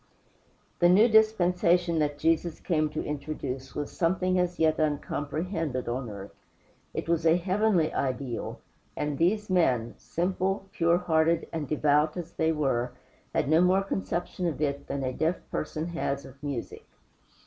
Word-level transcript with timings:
The 0.79 0.89
new 0.89 1.07
dispensation 1.07 1.99
that 1.99 2.17
Jesus 2.17 2.59
came 2.59 2.89
to 2.89 3.05
introduce 3.05 3.75
was 3.75 3.91
something 3.91 4.39
as 4.39 4.57
yet 4.57 4.79
uncomprehended 4.79 5.87
on 5.87 6.09
earth. 6.09 6.33
It 6.91 7.07
was 7.07 7.23
a 7.23 7.37
heavenly 7.37 7.93
ideal, 7.93 8.59
and 8.97 9.15
these 9.19 9.47
men 9.47 9.93
simple, 9.99 10.65
pure 10.71 10.97
hearted, 10.97 11.47
and 11.53 11.67
devout 11.67 12.17
as 12.17 12.33
they 12.33 12.51
were 12.51 12.93
had 13.35 13.47
no 13.47 13.61
more 13.61 13.83
conception 13.83 14.47
of 14.47 14.59
it 14.59 14.87
than 14.87 15.03
a 15.03 15.13
deaf 15.13 15.35
person 15.51 15.85
has 15.89 16.25
of 16.25 16.41
music. 16.41 16.87